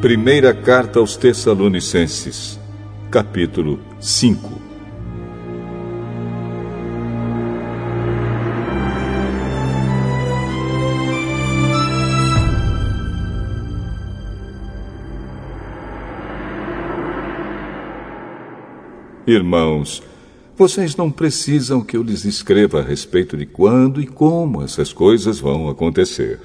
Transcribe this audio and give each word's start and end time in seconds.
Primeira 0.00 0.54
carta 0.54 0.98
aos 0.98 1.14
Tessalonicenses, 1.14 2.58
capítulo 3.10 3.78
5. 4.00 4.58
Irmãos, 19.26 20.02
vocês 20.56 20.96
não 20.96 21.10
precisam 21.10 21.82
que 21.82 21.98
eu 21.98 22.02
lhes 22.02 22.24
escreva 22.24 22.80
a 22.80 22.82
respeito 22.82 23.36
de 23.36 23.44
quando 23.44 24.00
e 24.00 24.06
como 24.06 24.62
essas 24.62 24.94
coisas 24.94 25.38
vão 25.38 25.68
acontecer 25.68 26.40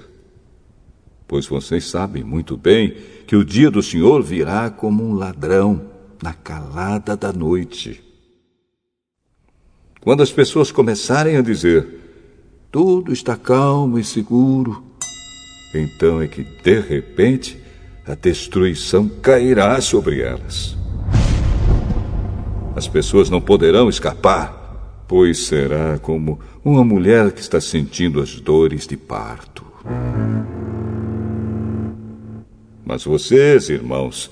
pois 1.27 1.47
vocês 1.47 1.89
sabem 1.89 2.23
muito 2.23 2.55
bem 2.55 2.95
que 3.25 3.35
o 3.35 3.43
dia 3.43 3.71
do 3.71 3.81
Senhor 3.81 4.21
virá 4.21 4.69
como 4.69 5.03
um 5.03 5.13
ladrão 5.13 5.89
na 6.21 6.33
calada 6.33 7.15
da 7.15 7.33
noite. 7.33 8.03
Quando 10.01 10.21
as 10.21 10.31
pessoas 10.31 10.71
começarem 10.71 11.37
a 11.37 11.41
dizer: 11.41 11.87
tudo 12.71 13.11
está 13.11 13.35
calmo 13.35 13.97
e 13.97 14.03
seguro, 14.03 14.83
então 15.73 16.21
é 16.21 16.27
que, 16.27 16.43
de 16.43 16.79
repente, 16.79 17.57
a 18.05 18.13
destruição 18.13 19.09
cairá 19.09 19.81
sobre 19.81 20.21
elas. 20.21 20.77
As 22.75 22.87
pessoas 22.87 23.29
não 23.29 23.41
poderão 23.41 23.89
escapar, 23.89 25.03
pois 25.07 25.47
será 25.47 25.97
como 25.97 26.39
uma 26.63 26.83
mulher 26.83 27.31
que 27.31 27.41
está 27.41 27.59
sentindo 27.59 28.21
as 28.21 28.39
dores 28.39 28.85
de 28.85 28.97
parto. 28.97 29.65
Mas 32.85 33.03
vocês, 33.03 33.69
irmãos, 33.69 34.29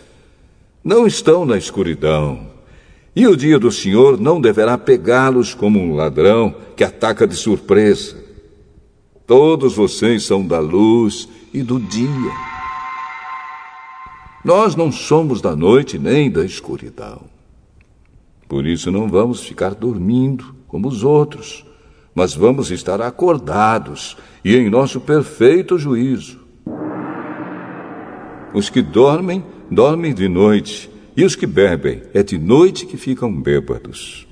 não 0.84 1.08
estão 1.08 1.44
na 1.44 1.58
escuridão. 1.58 2.52
E 3.16 3.26
o 3.28 3.36
dia 3.36 3.58
do 3.58 3.72
Senhor 3.72 4.20
não 4.20 4.40
deverá 4.40 4.78
pegá-los 4.78 5.54
como 5.54 5.80
um 5.80 5.96
ladrão 5.96 6.56
que 6.76 6.84
ataca 6.84 7.26
de 7.26 7.36
surpresa. 7.36 8.24
Todos 9.26 9.76
vocês 9.76 10.24
são 10.24 10.46
da 10.46 10.60
luz 10.60 11.28
e 11.54 11.64
do 11.64 11.80
dia. 11.80 12.32
Nós 14.46 14.76
não 14.76 14.92
somos 14.92 15.42
da 15.42 15.56
noite 15.56 15.98
nem 15.98 16.30
da 16.30 16.46
escuridão. 16.46 17.22
Por 18.48 18.68
isso 18.68 18.92
não 18.92 19.08
vamos 19.08 19.42
ficar 19.42 19.74
dormindo 19.74 20.54
como 20.68 20.88
os 20.88 21.04
outros, 21.04 21.66
mas 22.14 22.36
vamos 22.36 22.70
estar 22.70 23.02
acordados 23.02 24.18
e 24.44 24.56
em 24.56 24.70
nosso 24.70 25.00
perfeito 25.00 25.80
juízo. 25.80 26.43
Os 28.54 28.70
que 28.70 28.82
dormem, 28.82 29.44
dormem 29.70 30.14
de 30.14 30.28
noite, 30.28 30.90
e 31.16 31.24
os 31.24 31.36
que 31.36 31.46
bebem, 31.46 32.04
é 32.14 32.22
de 32.22 32.38
noite 32.38 32.86
que 32.86 32.98
ficam 32.98 33.34
bêbados. 33.34 34.28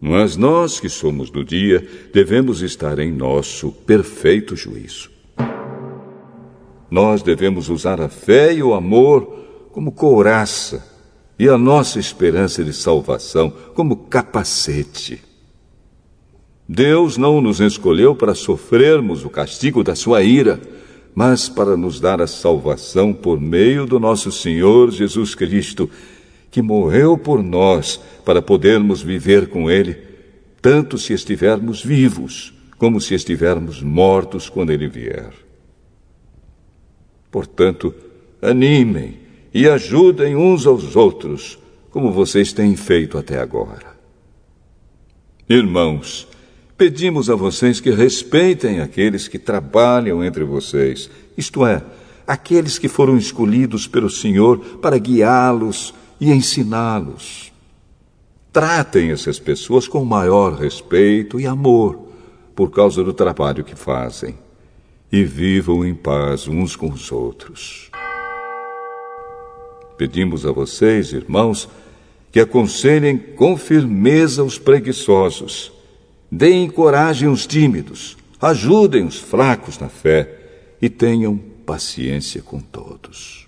Mas 0.00 0.36
nós 0.36 0.78
que 0.78 0.88
somos 0.88 1.30
do 1.30 1.44
dia, 1.44 1.86
devemos 2.12 2.62
estar 2.62 2.98
em 2.98 3.10
nosso 3.10 3.72
perfeito 3.72 4.54
juízo. 4.54 5.10
Nós 6.90 7.22
devemos 7.22 7.68
usar 7.68 8.00
a 8.00 8.08
fé 8.08 8.54
e 8.54 8.62
o 8.62 8.74
amor 8.74 9.24
como 9.72 9.90
couraça 9.90 10.86
e 11.38 11.48
a 11.48 11.58
nossa 11.58 11.98
esperança 11.98 12.62
de 12.62 12.72
salvação 12.72 13.52
como 13.74 13.96
capacete. 13.96 15.20
Deus 16.68 17.16
não 17.16 17.40
nos 17.40 17.60
escolheu 17.60 18.14
para 18.14 18.34
sofrermos 18.34 19.24
o 19.24 19.30
castigo 19.30 19.82
da 19.82 19.94
sua 19.94 20.22
ira, 20.22 20.60
mas 21.14 21.48
para 21.48 21.76
nos 21.76 22.00
dar 22.00 22.20
a 22.20 22.26
salvação 22.26 23.12
por 23.12 23.40
meio 23.40 23.86
do 23.86 24.00
nosso 24.00 24.32
Senhor 24.32 24.90
Jesus 24.90 25.34
Cristo, 25.34 25.88
que 26.50 26.60
morreu 26.60 27.16
por 27.16 27.42
nós 27.42 28.00
para 28.24 28.42
podermos 28.42 29.02
viver 29.02 29.48
com 29.48 29.70
Ele, 29.70 29.96
tanto 30.60 30.98
se 30.98 31.12
estivermos 31.12 31.84
vivos 31.84 32.52
como 32.78 33.00
se 33.00 33.14
estivermos 33.14 33.80
mortos 33.82 34.48
quando 34.48 34.70
Ele 34.70 34.88
vier. 34.88 35.32
Portanto, 37.30 37.94
animem 38.42 39.18
e 39.52 39.68
ajudem 39.68 40.36
uns 40.36 40.66
aos 40.66 40.96
outros, 40.96 41.58
como 41.90 42.12
vocês 42.12 42.52
têm 42.52 42.76
feito 42.76 43.16
até 43.16 43.38
agora. 43.38 43.94
Irmãos, 45.48 46.26
Pedimos 46.84 47.30
a 47.30 47.34
vocês 47.34 47.80
que 47.80 47.90
respeitem 47.90 48.80
aqueles 48.80 49.26
que 49.26 49.38
trabalham 49.38 50.22
entre 50.22 50.44
vocês, 50.44 51.08
isto 51.34 51.64
é, 51.64 51.82
aqueles 52.26 52.78
que 52.78 52.88
foram 52.88 53.16
escolhidos 53.16 53.86
pelo 53.86 54.10
Senhor 54.10 54.58
para 54.82 54.98
guiá-los 54.98 55.94
e 56.20 56.30
ensiná-los. 56.30 57.50
Tratem 58.52 59.12
essas 59.12 59.38
pessoas 59.38 59.88
com 59.88 60.04
maior 60.04 60.52
respeito 60.52 61.40
e 61.40 61.46
amor 61.46 62.06
por 62.54 62.70
causa 62.70 63.02
do 63.02 63.14
trabalho 63.14 63.64
que 63.64 63.74
fazem 63.74 64.34
e 65.10 65.24
vivam 65.24 65.86
em 65.86 65.94
paz 65.94 66.46
uns 66.46 66.76
com 66.76 66.90
os 66.90 67.10
outros. 67.10 67.90
Pedimos 69.96 70.44
a 70.44 70.52
vocês, 70.52 71.14
irmãos, 71.14 71.66
que 72.30 72.40
aconselhem 72.40 73.16
com 73.16 73.56
firmeza 73.56 74.44
os 74.44 74.58
preguiçosos 74.58 75.72
Deem 76.36 76.68
coragem 76.68 77.28
aos 77.28 77.46
tímidos, 77.46 78.16
ajudem 78.40 79.06
os 79.06 79.20
fracos 79.20 79.78
na 79.78 79.88
fé 79.88 80.36
e 80.82 80.90
tenham 80.90 81.38
paciência 81.64 82.42
com 82.42 82.58
todos. 82.58 83.46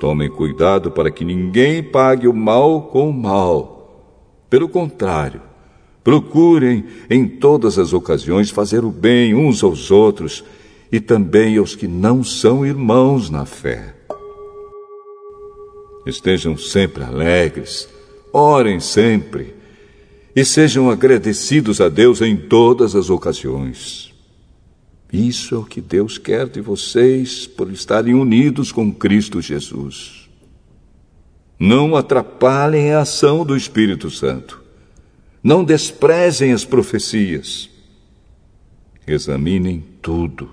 Tomem 0.00 0.30
cuidado 0.30 0.90
para 0.90 1.10
que 1.10 1.26
ninguém 1.26 1.82
pague 1.82 2.26
o 2.26 2.32
mal 2.32 2.84
com 2.84 3.10
o 3.10 3.12
mal. 3.12 4.06
Pelo 4.48 4.70
contrário, 4.70 5.42
procurem 6.02 6.86
em 7.10 7.28
todas 7.28 7.78
as 7.78 7.92
ocasiões 7.92 8.48
fazer 8.48 8.82
o 8.82 8.90
bem 8.90 9.34
uns 9.34 9.62
aos 9.62 9.90
outros 9.90 10.42
e 10.90 10.98
também 10.98 11.58
aos 11.58 11.76
que 11.76 11.86
não 11.86 12.24
são 12.24 12.64
irmãos 12.64 13.28
na 13.28 13.44
fé. 13.44 13.94
Estejam 16.06 16.56
sempre 16.56 17.04
alegres, 17.04 17.86
orem 18.32 18.80
sempre 18.80 19.57
e 20.34 20.44
sejam 20.44 20.90
agradecidos 20.90 21.80
a 21.80 21.88
Deus 21.88 22.20
em 22.20 22.36
todas 22.36 22.94
as 22.94 23.10
ocasiões. 23.10 24.12
Isso 25.12 25.54
é 25.54 25.58
o 25.58 25.64
que 25.64 25.80
Deus 25.80 26.18
quer 26.18 26.48
de 26.48 26.60
vocês 26.60 27.46
por 27.46 27.72
estarem 27.72 28.14
unidos 28.14 28.70
com 28.70 28.92
Cristo 28.92 29.40
Jesus. 29.40 30.28
Não 31.58 31.96
atrapalhem 31.96 32.92
a 32.92 33.00
ação 33.00 33.44
do 33.44 33.56
Espírito 33.56 34.10
Santo. 34.10 34.62
Não 35.42 35.64
desprezem 35.64 36.52
as 36.52 36.64
profecias. 36.64 37.70
Examinem 39.06 39.82
tudo. 40.02 40.50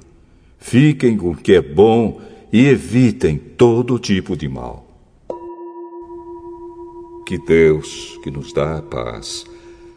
Fiquem 0.58 1.18
com 1.18 1.32
o 1.32 1.36
que 1.36 1.54
é 1.54 1.62
bom 1.62 2.22
e 2.52 2.66
evitem 2.66 3.38
todo 3.38 4.00
tipo 4.00 4.36
de 4.38 4.48
mal. 4.48 4.88
Que 7.28 7.38
Deus, 7.38 8.18
que 8.24 8.32
nos 8.32 8.54
dá 8.54 8.78
a 8.78 8.82
paz, 8.82 9.46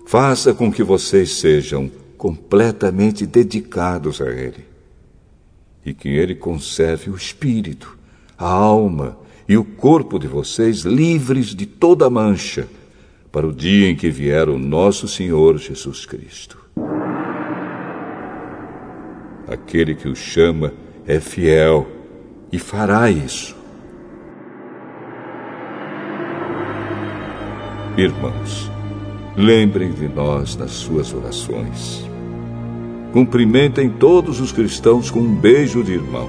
faça 0.08 0.54
com 0.54 0.72
que 0.72 0.82
vocês 0.82 1.32
sejam 1.32 1.90
completamente 2.16 3.26
dedicados 3.26 4.22
a 4.22 4.30
Ele. 4.30 4.64
E 5.84 5.92
que 5.92 6.08
Ele 6.08 6.34
conserve 6.34 7.10
o 7.10 7.14
espírito, 7.14 7.94
a 8.38 8.48
alma 8.48 9.18
e 9.46 9.58
o 9.58 9.62
corpo 9.62 10.18
de 10.18 10.26
vocês 10.26 10.78
livres 10.78 11.54
de 11.54 11.66
toda 11.66 12.08
mancha, 12.08 12.66
para 13.30 13.46
o 13.46 13.52
dia 13.52 13.90
em 13.90 13.94
que 13.94 14.08
vier 14.08 14.48
o 14.48 14.58
nosso 14.58 15.06
Senhor 15.06 15.58
Jesus 15.58 16.06
Cristo. 16.06 16.58
Aquele 19.46 19.94
que 19.94 20.08
o 20.08 20.16
chama 20.16 20.72
é 21.06 21.20
fiel 21.20 21.86
e 22.50 22.58
fará 22.58 23.10
isso. 23.10 23.54
Irmãos, 27.98 28.77
Lembrem 29.38 29.92
de 29.92 30.08
nós 30.08 30.56
nas 30.56 30.72
suas 30.72 31.14
orações. 31.14 32.04
Cumprimentem 33.12 33.88
todos 33.88 34.40
os 34.40 34.50
cristãos 34.50 35.12
com 35.12 35.20
um 35.20 35.32
beijo 35.32 35.84
de 35.84 35.92
irmão. 35.92 36.28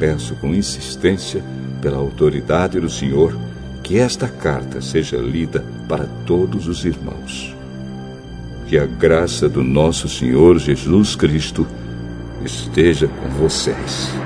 Peço 0.00 0.34
com 0.34 0.52
insistência, 0.52 1.44
pela 1.80 1.98
autoridade 1.98 2.80
do 2.80 2.90
Senhor, 2.90 3.38
que 3.84 3.98
esta 3.98 4.26
carta 4.26 4.80
seja 4.80 5.16
lida 5.16 5.64
para 5.88 6.08
todos 6.26 6.66
os 6.66 6.84
irmãos. 6.84 7.54
Que 8.66 8.76
a 8.76 8.84
graça 8.84 9.48
do 9.48 9.62
nosso 9.62 10.08
Senhor 10.08 10.58
Jesus 10.58 11.14
Cristo 11.14 11.64
esteja 12.44 13.06
com 13.06 13.28
vocês. 13.28 14.21